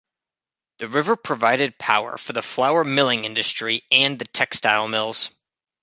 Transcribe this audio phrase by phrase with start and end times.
[0.79, 5.29] The river provided power for the flour milling industry and the textile mills.